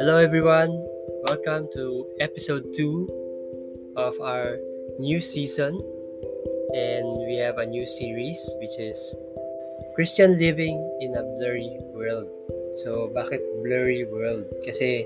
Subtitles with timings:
[0.00, 0.80] Hello, everyone.
[1.28, 4.56] Welcome to episode 2 of our
[4.96, 5.76] new season.
[6.72, 8.96] And we have a new series which is
[9.92, 12.32] Christian Living in a Blurry World.
[12.80, 14.48] So, bakit blurry world?
[14.64, 15.04] Kasi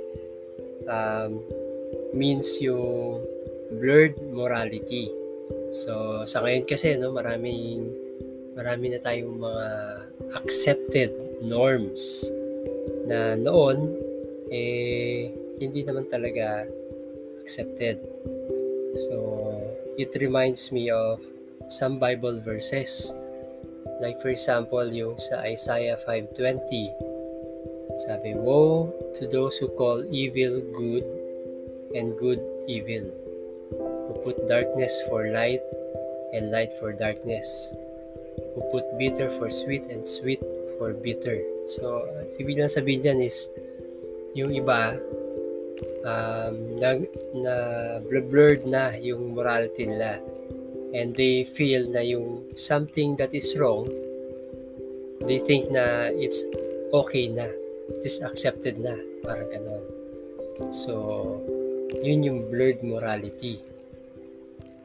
[0.87, 1.43] um,
[2.15, 3.19] means yung
[3.75, 5.11] blurred morality.
[5.75, 7.91] So, sa ngayon kasi, no, maraming
[8.55, 9.67] marami na tayong mga
[10.39, 11.11] accepted
[11.43, 12.31] norms
[13.11, 14.05] na noon
[14.55, 16.63] eh hindi naman talaga
[17.43, 17.99] accepted.
[19.11, 19.17] So,
[19.99, 21.19] it reminds me of
[21.67, 23.11] some Bible verses.
[23.99, 26.95] Like for example, yung sa Isaiah 5.20.
[27.95, 31.07] Sabi, Woe to those who call evil good
[31.95, 33.07] and good evil,
[33.71, 35.63] who put darkness for light
[36.35, 37.71] and light for darkness,
[38.55, 40.43] who put bitter for sweet and sweet
[40.75, 41.39] for bitter.
[41.71, 42.11] So,
[42.43, 43.47] ibig lang sabihin dyan is,
[44.35, 44.99] yung iba,
[46.03, 46.99] um, na,
[47.35, 47.55] na
[48.03, 50.19] blurred na yung morality nila.
[50.95, 53.91] And they feel na yung something that is wrong,
[55.27, 56.43] they think na it's
[56.95, 57.51] okay na.
[57.91, 58.95] It is accepted na.
[59.27, 59.85] Parang ganon.
[60.71, 60.93] So,
[62.03, 63.59] yun yung blurred morality.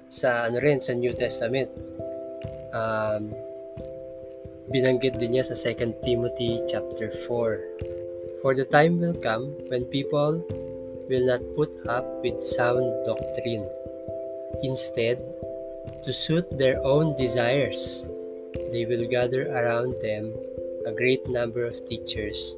[0.10, 1.70] Sa ano rin, sa New Testament,
[2.74, 3.30] um,
[4.74, 8.09] binanggit din niya sa 2 Timothy chapter 4.
[8.42, 10.40] For the time will come when people
[11.10, 13.68] will not put up with sound doctrine.
[14.64, 15.20] Instead,
[16.04, 18.08] to suit their own desires,
[18.72, 20.32] they will gather around them
[20.86, 22.56] a great number of teachers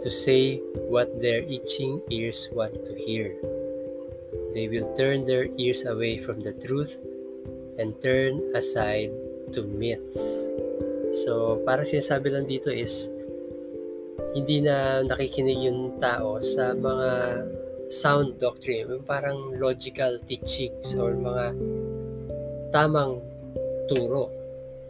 [0.00, 0.56] to say
[0.88, 3.36] what their itching ears want to hear.
[4.54, 6.96] They will turn their ears away from the truth
[7.78, 9.12] and turn aside
[9.52, 10.48] to myths.
[11.12, 13.10] So, para sinasabi lang dito is,
[14.34, 17.10] hindi na nakikinig yung tao sa mga
[17.90, 21.54] sound doctrine, yung parang logical teachings or mga
[22.70, 23.18] tamang
[23.90, 24.30] turo.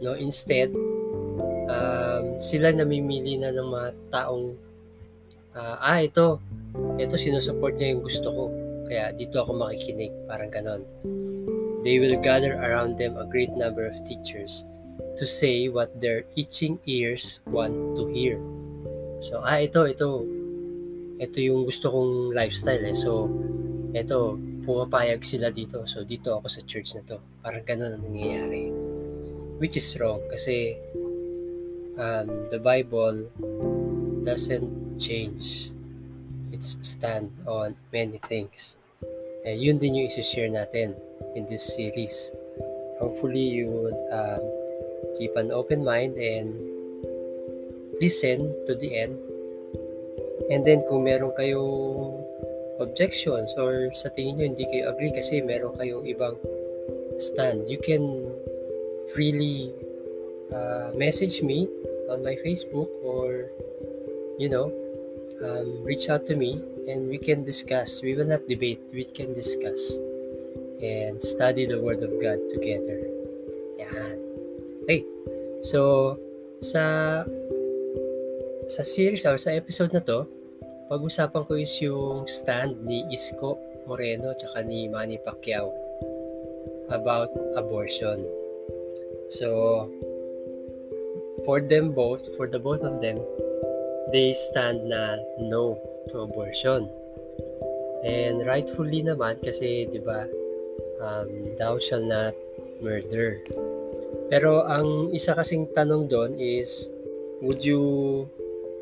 [0.01, 0.13] No?
[0.13, 0.69] Instead,
[1.65, 4.53] um, sila namimili na ng mga taong
[5.57, 6.37] uh, ah, ito,
[7.01, 8.43] ito sinusupport niya yung gusto ko.
[8.85, 10.83] Kaya dito ako makikinig, parang ganon.
[11.81, 14.69] They will gather around them a great number of teachers
[15.17, 18.37] to say what their itching ears want to hear.
[19.21, 20.25] So, ah, ito, ito,
[21.21, 22.97] ito yung gusto kong lifestyle eh.
[22.97, 23.29] So,
[23.93, 25.85] ito, pumapayag sila dito.
[25.85, 27.21] So, dito ako sa church na to.
[27.45, 28.73] Parang ganun ang nangyayari.
[29.61, 30.73] Which is wrong kasi
[32.01, 33.29] um, the Bible
[34.25, 35.69] doesn't change
[36.49, 38.81] its stand on many things.
[39.45, 40.97] Eh, yun din yung isi-share natin
[41.37, 42.33] in this series.
[42.97, 44.41] Hopefully, you would um,
[45.17, 46.70] keep an open mind and
[48.01, 49.15] listen to the end.
[50.49, 52.25] And then kung meron kayong
[52.81, 56.35] objections or sa tingin nyo hindi kayo agree kasi meron kayong ibang
[57.21, 58.33] stand, you can
[59.13, 59.69] freely
[60.49, 61.69] uh, message me
[62.09, 63.53] on my Facebook or
[64.41, 64.73] you know
[65.45, 68.01] um, reach out to me and we can discuss.
[68.01, 70.01] We will not debate, we can discuss
[70.81, 73.05] and study the Word of God together.
[73.77, 74.17] Yan.
[74.83, 75.05] Okay.
[75.61, 76.17] So,
[76.65, 77.23] sa
[78.71, 80.23] sa series or sa episode na to,
[80.87, 85.75] pag-usapan ko is yung stand ni Isko Moreno tsaka ni Manny Pacquiao
[86.87, 87.27] about
[87.59, 88.23] abortion.
[89.27, 89.91] So,
[91.43, 93.19] for them both, for the both of them,
[94.15, 95.75] they stand na no
[96.07, 96.87] to abortion.
[98.07, 100.31] And rightfully naman kasi 'di ba,
[101.03, 102.35] um, thou shall not
[102.79, 103.43] murder.
[104.31, 106.87] Pero ang isa kasing tanong doon is,
[107.43, 108.25] would you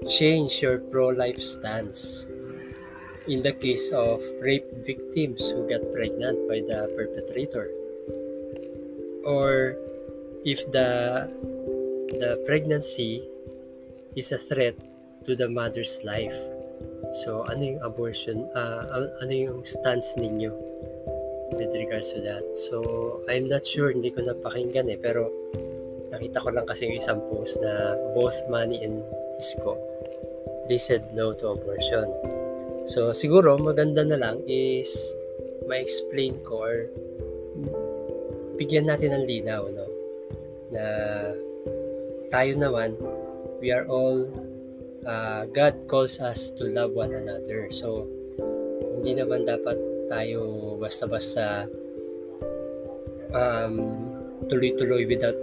[0.07, 2.27] change your pro-life stance
[3.27, 7.71] in the case of rape victims who got pregnant by the perpetrator?
[9.25, 9.75] Or
[10.45, 11.27] if the
[12.15, 13.27] the pregnancy
[14.15, 14.75] is a threat
[15.25, 16.35] to the mother's life.
[17.25, 20.69] So ano yung abortion, uh, ano yung stance ninyo?
[21.51, 22.45] with regards to that.
[22.69, 25.33] So, I'm not sure, hindi ko napakinggan eh, pero
[26.09, 29.01] nakita ko lang kasi yung isang post na both Manny and
[29.37, 29.77] Isko,
[30.67, 32.09] they said no to abortion.
[32.89, 34.89] So, siguro maganda na lang is
[35.69, 36.75] ma-explain ko or
[38.57, 39.87] bigyan natin ng linaw, no?
[40.73, 40.85] Na
[42.33, 42.97] tayo naman,
[43.61, 44.25] we are all,
[45.05, 47.69] uh, God calls us to love one another.
[47.69, 48.09] So,
[48.99, 49.77] hindi naman dapat
[50.09, 51.69] tayo basta-basta
[53.31, 53.75] um,
[54.49, 55.37] tuloy-tuloy without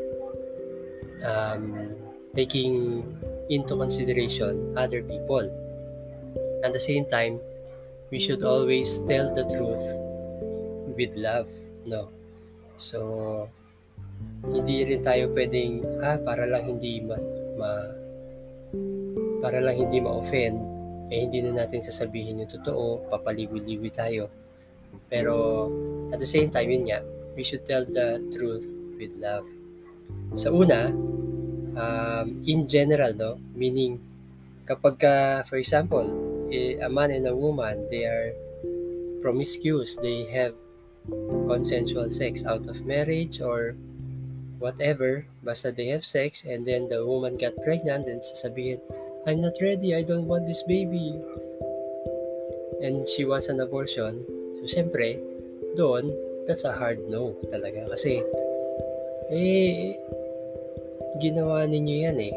[1.24, 1.94] um,
[2.34, 3.04] taking
[3.48, 5.46] into consideration other people.
[6.64, 7.40] At the same time,
[8.10, 9.84] we should always tell the truth
[10.96, 11.48] with love,
[11.84, 12.08] no?
[12.76, 13.48] So,
[14.44, 17.16] hindi rin tayo pwedeng, ah, para lang hindi ma,
[17.56, 17.70] ma
[19.40, 20.56] para lang hindi ma-offend,
[21.12, 24.26] eh hindi na natin sasabihin yung totoo, papaliwi-liwi tayo.
[25.06, 25.68] Pero,
[26.10, 27.00] at the same time, yun nga,
[27.36, 28.66] we should tell the truth
[28.96, 29.46] with love.
[30.36, 30.92] Sa una,
[31.76, 34.00] um, in general, no, meaning,
[34.66, 35.14] kapag ka,
[35.44, 36.04] for example,
[36.52, 38.32] a man and a woman, they are
[39.22, 40.54] promiscuous, they have
[41.46, 43.74] consensual sex out of marriage or
[44.58, 48.80] whatever, basta they have sex and then the woman got pregnant and sasabihin,
[49.26, 51.18] I'm not ready, I don't want this baby.
[52.82, 54.22] And she wants an abortion.
[54.62, 55.18] So, syempre,
[55.74, 56.14] doon,
[56.46, 57.90] that's a hard no talaga.
[57.90, 58.22] Kasi,
[59.32, 59.96] eh,
[61.18, 62.34] ginawa ninyo yan eh.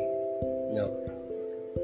[0.73, 0.89] No.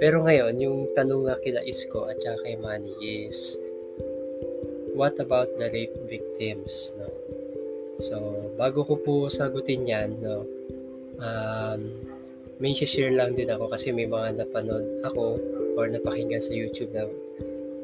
[0.01, 3.55] Pero ngayon, yung tanong nga kila Isko at saka kay Manny is,
[4.97, 6.91] what about the rape victims?
[6.99, 7.07] No?
[8.03, 8.15] So,
[8.59, 10.43] bago ko po sagutin yan, no,
[11.19, 11.79] um,
[12.59, 15.39] may share lang din ako kasi may mga napanood ako
[15.75, 17.07] or napakinggan sa YouTube na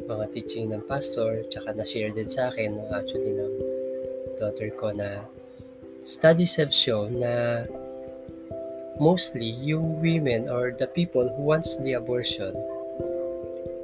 [0.07, 3.56] mga teaching ng pastor tsaka na-share din sa akin no, actually ng
[4.39, 5.27] daughter ko na
[6.03, 7.65] studies have shown na
[9.00, 12.53] mostly yung women or the people who wants the abortion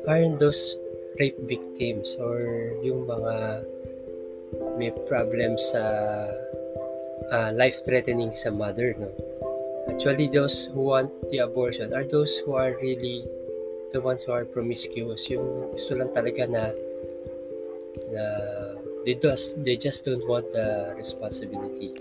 [0.08, 0.78] aren't those
[1.20, 3.66] rape victims or yung mga
[4.80, 5.84] may problems sa
[7.34, 9.12] uh, life-threatening sa mother, no?
[9.92, 13.26] Actually, those who want the abortion are those who are really
[13.92, 15.28] the ones who are promiscuous.
[15.32, 16.64] Yung gusto lang talaga na
[18.12, 18.24] na
[19.08, 21.96] they just they just don't want the responsibility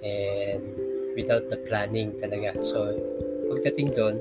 [0.00, 0.64] and
[1.12, 2.64] without the planning talaga.
[2.64, 2.96] So,
[3.52, 4.16] pagdating doon,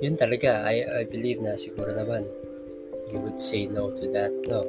[0.00, 2.24] yun talaga, I, I believe na siguro naman
[3.12, 4.64] you would say no to that, no?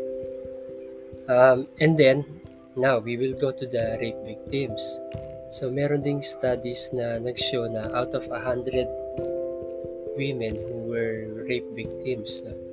[1.31, 2.27] Um, and then,
[2.75, 4.83] now, we will go to the rape victims.
[5.47, 8.67] So, meron ding studies na nag-show na out of 100
[10.19, 12.70] women who were rape victims, no?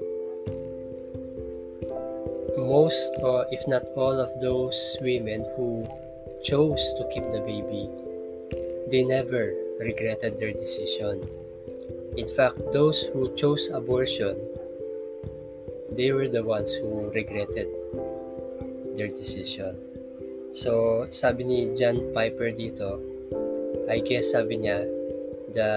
[2.58, 5.86] Most or if not all of those women who
[6.42, 7.88] chose to keep the baby,
[8.90, 11.22] they never regretted their decision.
[12.16, 14.36] In fact, those who chose abortion,
[15.92, 17.68] they were the ones who regretted
[18.96, 19.78] their decision.
[20.52, 22.98] So, sabi ni John Piper dito,
[23.86, 24.82] I guess sabi niya,
[25.54, 25.70] the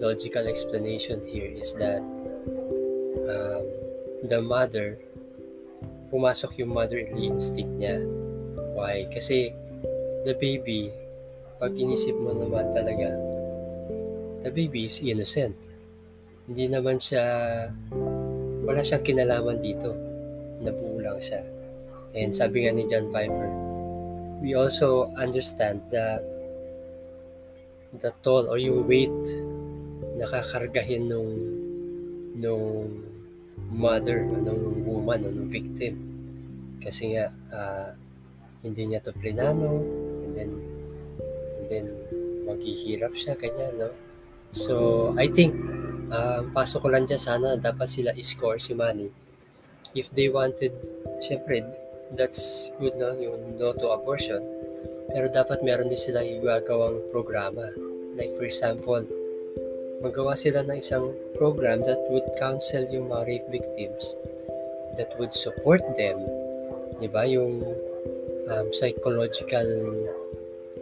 [0.00, 2.02] logical explanation here is that
[3.30, 3.64] um,
[4.26, 4.98] the mother,
[6.10, 8.02] pumasok yung motherly instinct niya.
[8.74, 9.06] Why?
[9.08, 9.54] Kasi
[10.26, 10.90] the baby,
[11.56, 13.14] pag inisip mo naman talaga,
[14.42, 15.56] the baby is innocent.
[16.50, 17.22] Hindi naman siya,
[18.66, 19.94] wala siyang kinalaman dito.
[20.60, 21.40] Nabuo siya.
[22.12, 23.50] And sabi nga ni John Piper,
[24.42, 26.24] we also understand that
[27.94, 29.22] the toll or yung weight
[30.18, 31.32] na kakargahin nung
[32.38, 33.09] nung
[33.70, 35.96] mother, nung woman, nung victim.
[36.82, 37.90] Kasi nga, uh,
[38.66, 39.80] hindi niya to plinano,
[40.26, 40.50] and then,
[41.62, 41.86] and then,
[42.44, 43.90] maghihirap siya, ganyan, no?
[44.50, 44.74] So,
[45.14, 45.54] I think,
[46.10, 49.08] uh, pasok ko lang dyan, sana dapat sila score si Manny.
[49.94, 50.74] If they wanted,
[51.22, 51.62] syempre,
[52.14, 54.42] that's good no, yung no to abortion.
[55.10, 57.70] Pero dapat meron din silang igagawang programa.
[58.14, 59.02] Like for example,
[60.02, 64.12] magawa sila ng isang program that would counsel yung mga rape victims
[65.00, 66.20] that would support them.
[67.00, 67.24] Di ba?
[67.24, 67.64] Yung
[68.52, 69.64] um, psychological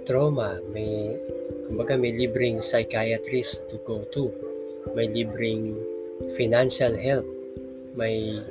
[0.03, 1.15] trauma, may
[1.71, 4.35] kumbaga may libreng psychiatrist to go to.
[4.99, 5.79] May libreng
[6.35, 7.29] financial help.
[7.95, 8.43] May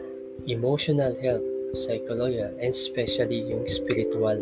[0.48, 1.44] emotional help
[1.76, 4.40] psychology and especially yung spiritual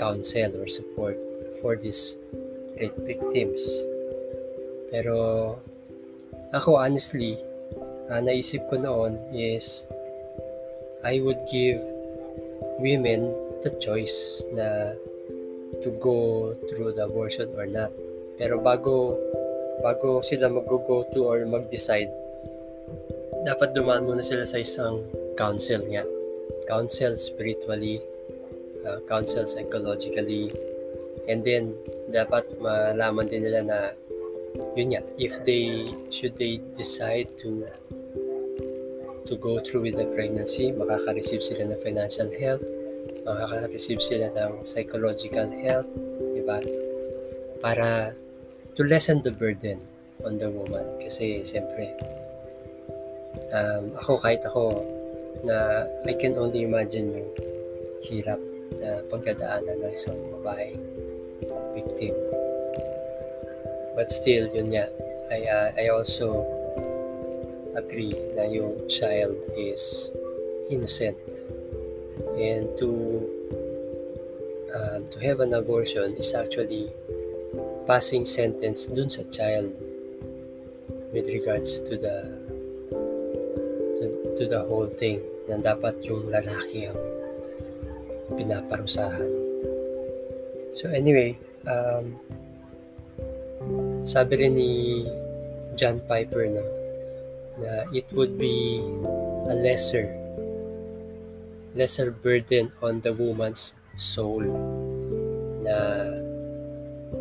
[0.00, 1.14] counsel or support
[1.62, 2.18] for these
[2.80, 3.62] rape victims.
[4.90, 5.60] Pero
[6.54, 7.34] ako honestly,
[8.06, 9.90] uh, naisip ko noon is
[11.02, 11.82] I would give
[12.78, 13.34] women
[13.66, 14.94] the choice na
[15.82, 17.90] to go through the abortion or not.
[18.38, 19.18] Pero bago
[19.82, 22.08] bago sila mag-go to or mag-decide,
[23.42, 25.02] dapat dumaan muna sila sa isang
[25.34, 26.06] counsel nga.
[26.70, 28.00] Counsel spiritually,
[28.86, 30.48] uh, counsel psychologically,
[31.28, 31.74] and then
[32.08, 33.78] dapat malaman din nila na
[34.74, 37.66] yun nga, if they, should they decide to
[39.24, 42.60] to go through with the pregnancy, makaka-receive sila ng financial help,
[43.24, 45.88] makaka-receive sila ng psychological help,
[46.36, 46.60] di ba?
[47.64, 48.12] Para
[48.76, 49.80] to lessen the burden
[50.28, 50.84] on the woman.
[51.00, 51.96] Kasi, siyempre,
[53.48, 54.84] um, ako kahit ako
[55.44, 57.30] na I can only imagine yung
[58.04, 58.40] hirap
[58.76, 60.76] na pagdadaanan ng isang babae
[61.72, 62.14] victim.
[63.94, 64.90] But still, yun nga,
[65.30, 66.42] I, uh, I also
[67.74, 70.10] agree na yung child is
[70.70, 71.18] innocent.
[72.34, 72.90] And to
[74.74, 76.90] um, to have an abortion is actually
[77.86, 79.70] passing sentence dun sa child
[81.14, 82.16] with regards to the
[83.98, 86.98] to, to the whole thing na dapat yung lalaki ang
[88.34, 89.30] pinaparusahan.
[90.74, 91.38] So anyway,
[91.70, 92.18] um,
[94.04, 94.70] sabi rin ni
[95.74, 96.64] John Piper no,
[97.58, 98.80] na it would be
[99.50, 100.12] a lesser
[101.74, 104.44] lesser burden on the woman's soul
[105.64, 106.06] na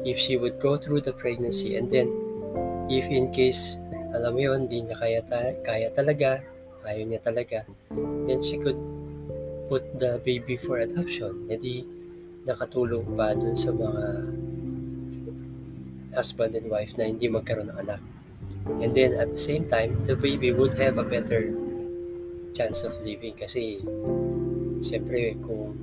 [0.06, 2.12] if she would go through the pregnancy and then
[2.92, 3.82] if in case
[4.14, 6.38] alam mo yun, hindi niya kaya, ta- kaya talaga,
[6.86, 7.66] ayaw niya talaga,
[8.30, 8.78] then she could
[9.68, 11.50] put the baby for adoption.
[11.50, 11.82] Hindi
[12.46, 14.04] nakatulong pa dun sa mga
[16.14, 18.02] husband and wife na hindi magkaroon ng anak.
[18.80, 21.52] And then at the same time, the baby would have a better
[22.54, 23.82] chance of living kasi
[24.80, 25.74] syempre kung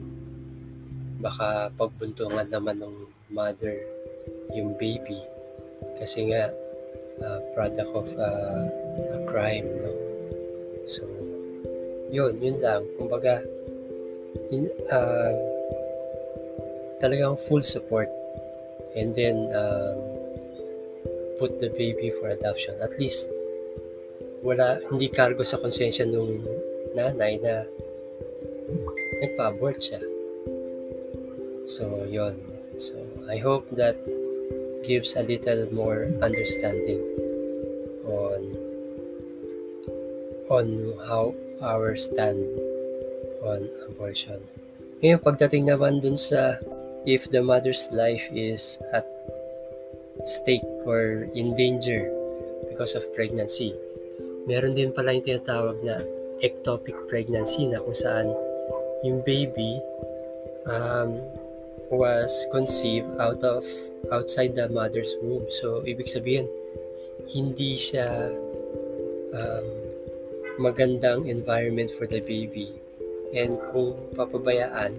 [1.20, 2.94] baka pagbuntungan naman ng
[3.28, 3.76] mother
[4.54, 5.18] yung baby
[5.98, 6.48] kasi nga
[7.20, 8.64] uh, product of uh,
[9.12, 9.92] a crime no?
[10.86, 11.04] So
[12.10, 12.86] yun yun lang.
[12.96, 13.42] Kumbaga
[14.50, 15.32] in, uh,
[17.02, 18.08] talagang full support.
[18.94, 20.19] And then um,
[21.40, 23.32] put the baby for adoption at least
[24.44, 26.44] wala hindi cargo sa konsensya nung
[26.92, 27.64] nanay na
[29.24, 30.00] nagpa-abort siya
[31.64, 32.36] so yon
[32.76, 33.96] so I hope that
[34.84, 37.04] gives a little more understanding
[38.08, 38.40] on
[40.50, 40.66] on
[41.06, 42.42] how our stand
[43.44, 44.40] on abortion.
[45.00, 46.60] Ngayon, pagdating naman dun sa
[47.04, 49.06] if the mother's life is at
[50.26, 52.08] stake or in danger
[52.68, 53.76] because of pregnancy,
[54.46, 56.00] meron din pala yung tinatawag na
[56.40, 58.32] ectopic pregnancy na kung saan
[59.04, 59.80] yung baby
[60.68, 61.20] um,
[61.90, 63.66] was conceived out of
[64.12, 65.44] outside the mother's womb.
[65.60, 66.46] So, ibig sabihin,
[67.28, 68.30] hindi siya
[69.34, 69.66] um,
[70.60, 72.72] magandang environment for the baby.
[73.34, 74.98] And kung papabayaan,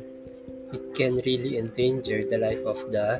[0.72, 3.20] it can really endanger the life of the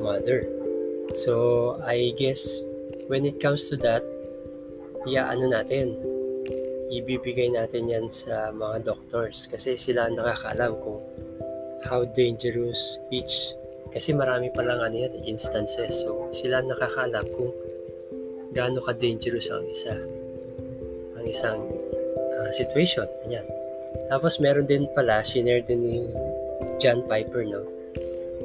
[0.00, 0.63] mother.
[1.12, 2.64] So, I guess,
[3.12, 4.00] when it comes to that,
[5.04, 6.00] ano natin,
[6.88, 11.04] ibibigay natin yan sa mga doctors kasi sila nakakaalam kung
[11.84, 13.52] how dangerous each
[13.94, 16.02] kasi marami pa lang ano yan, instances.
[16.02, 17.54] So, sila nakakalam kung
[18.50, 19.94] gaano ka-dangerous ang isa.
[21.14, 21.62] Ang isang
[22.34, 23.06] uh, situation.
[23.30, 23.46] Ayan.
[24.10, 25.96] Tapos, meron din pala, shinare din ni
[26.82, 27.62] John Piper, no?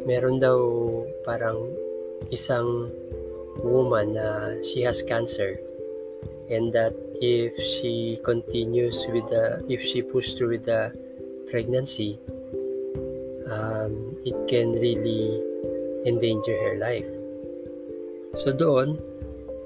[0.05, 0.61] Meron daw
[1.25, 1.73] parang
[2.29, 2.89] isang
[3.61, 5.59] woman na she has cancer
[6.49, 10.93] and that if she continues with the if she pushes through with the
[11.51, 12.17] pregnancy
[13.49, 15.41] um, it can really
[16.05, 17.09] endanger her life.
[18.37, 19.01] So doon,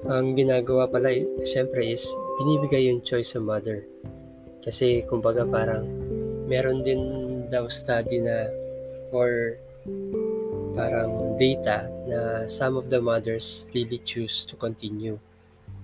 [0.08, 1.12] ang ginagawa pala,
[1.44, 2.08] syempre is,
[2.40, 3.84] binibigay yung choice sa mother.
[4.64, 5.84] Kasi, kumbaga parang,
[6.48, 7.02] meron din
[7.52, 8.48] daw study na,
[9.12, 9.60] or
[10.74, 15.16] parang data na some of the mothers really choose to continue.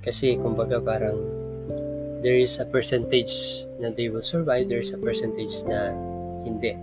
[0.03, 1.19] Kasi, kumbaga parang,
[2.21, 5.95] there is a percentage na they will survive, there is a percentage na
[6.45, 6.77] hindi.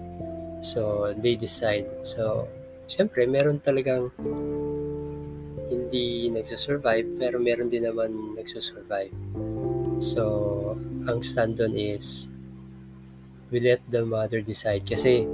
[0.64, 1.86] So, they decide.
[2.02, 2.50] So,
[2.90, 4.10] syempre, meron talagang
[5.68, 9.14] hindi nagsusurvive, pero meron din naman nagsusurvive.
[10.00, 10.24] So,
[11.06, 12.32] ang stand doon is,
[13.50, 14.86] we let the mother decide.
[14.86, 15.26] Kasi,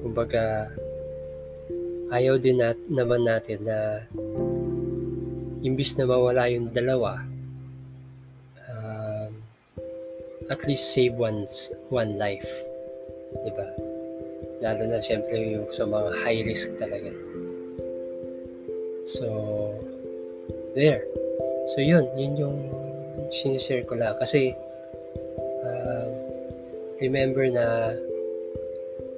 [0.00, 0.72] kumbaga,
[2.10, 4.02] ayaw din nat naman natin na
[5.62, 7.22] imbis na mawala yung dalawa,
[8.66, 9.30] um,
[10.50, 12.50] at least save one's, one life.
[13.46, 13.68] Diba?
[14.60, 17.14] Lalo na siyempre yung sa mga high risk talaga.
[19.06, 19.26] So,
[20.74, 21.06] there.
[21.72, 22.10] So, yun.
[22.18, 22.56] Yun yung
[23.30, 24.18] sinishare ko lang.
[24.18, 24.52] Kasi,
[25.62, 26.06] uh,
[26.98, 27.94] remember na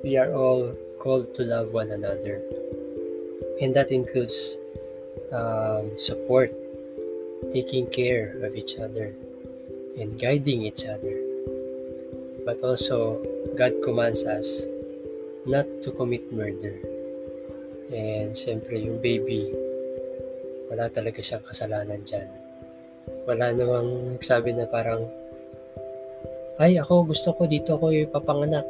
[0.05, 0.71] we are all
[1.01, 2.39] called to love one another.
[3.61, 4.59] And that includes
[5.33, 6.53] um, support,
[7.53, 9.15] taking care of each other,
[9.99, 11.17] and guiding each other.
[12.45, 13.23] But also,
[13.55, 14.67] God commands us
[15.47, 16.75] not to commit murder.
[17.93, 19.53] And siyempre yung baby,
[20.73, 22.31] wala talaga siyang kasalanan dyan.
[23.29, 25.05] Wala namang nagsabi na parang
[26.63, 28.65] ay ako gusto ko dito ako ipapanganak.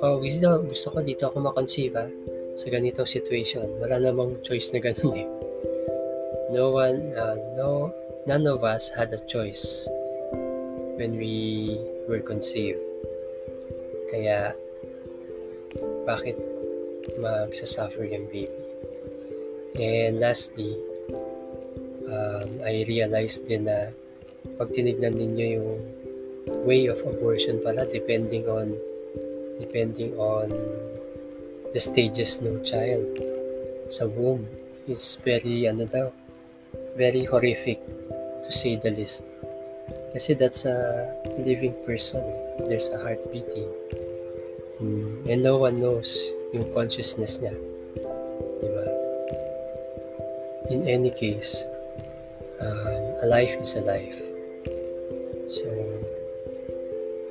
[0.00, 2.08] O gusto, gusto ko dito ako makonceive ha,
[2.56, 3.66] sa ganitong situation.
[3.78, 5.28] Wala namang choice na ganun eh.
[6.50, 7.94] No one, uh, no,
[8.26, 9.86] none of us had a choice
[10.98, 11.78] when we
[12.10, 12.82] were conceived.
[14.10, 14.52] Kaya,
[16.02, 16.34] bakit
[17.22, 18.50] magsasuffer yung baby?
[19.78, 20.74] And lastly,
[22.10, 23.94] um, I realized din na
[24.58, 25.78] pag tinignan ninyo yung
[26.66, 28.74] way of abortion pala depending on
[29.62, 30.50] depending on
[31.72, 33.06] the stages ng child.
[33.90, 34.46] Sa womb
[34.86, 36.08] is very ano daw
[36.98, 37.78] very horrific
[38.42, 39.26] to say the least.
[40.14, 41.06] Kasi that's a
[41.38, 42.22] living person
[42.66, 43.70] there's a heart beating.
[44.80, 46.10] Mm, and no one knows
[46.50, 47.54] yung consciousness niya.
[48.62, 48.84] Diba
[50.70, 51.66] in any case
[52.62, 54.18] um, a life is a life.
[55.50, 55.66] So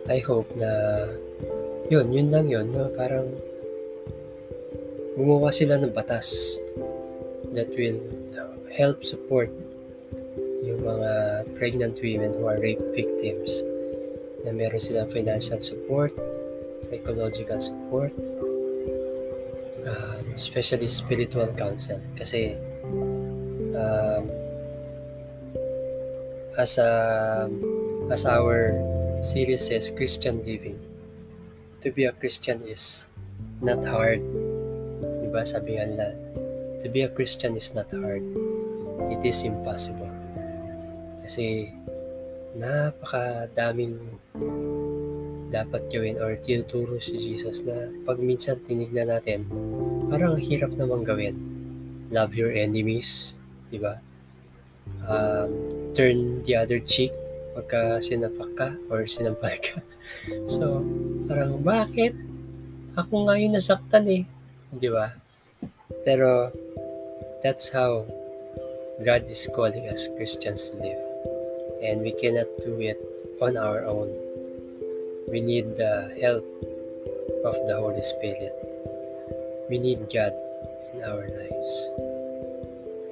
[0.10, 1.06] I hope na
[1.90, 2.90] yun, yun lang yun, no?
[2.94, 3.34] parang
[5.20, 6.56] gumawa sila ng batas
[7.52, 8.00] that will
[8.72, 9.52] help support
[10.64, 13.68] yung mga pregnant women who are rape victims.
[14.48, 16.16] Na meron silang financial support,
[16.80, 18.16] psychological support,
[19.84, 22.00] uh, especially spiritual counsel.
[22.16, 22.56] Kasi
[23.76, 24.24] um,
[26.56, 26.92] as a
[28.08, 28.72] as our
[29.20, 30.80] series says Christian living.
[31.84, 33.12] To be a Christian is
[33.60, 34.24] not hard
[35.40, 35.48] diba?
[35.48, 36.08] Sabi nga nila
[36.84, 38.24] to be a Christian is not hard.
[39.08, 40.12] It is impossible.
[41.24, 41.72] Kasi
[42.56, 44.00] napakadaming
[45.50, 49.48] dapat gawin or tinuturo si Jesus na pag minsan tinignan natin
[50.12, 51.36] parang hirap namang gawin.
[52.10, 53.38] Love your enemies
[53.70, 54.02] di ba
[55.06, 55.52] um,
[55.94, 57.14] turn the other cheek
[57.54, 59.82] pagka sinapak ka or sinampal ka.
[60.50, 60.82] So
[61.30, 62.18] parang bakit?
[62.98, 64.24] Ako nga yung nasaktan eh.
[64.74, 65.14] Di ba
[66.06, 66.52] pero
[67.44, 68.06] that's how
[69.06, 71.04] God is calling us Christians to live.
[71.84, 73.00] And we cannot do it
[73.40, 74.12] on our own.
[75.32, 76.44] We need the help
[77.46, 78.52] of the Holy Spirit.
[79.70, 80.34] We need God
[80.94, 81.74] in our lives.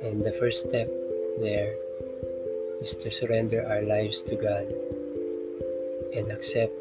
[0.04, 0.90] And the first step
[1.40, 1.74] there
[2.82, 4.68] is to surrender our lives to God
[6.14, 6.74] and accept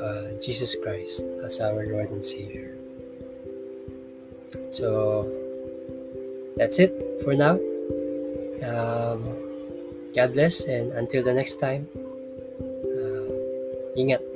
[0.00, 2.73] uh, Jesus Christ as our Lord and Savior.
[4.74, 5.30] So
[6.58, 6.90] that's it
[7.22, 7.62] for now.
[8.58, 9.22] Um,
[10.10, 11.86] God bless and until the next time,
[12.82, 13.30] uh,
[13.94, 14.33] ingat.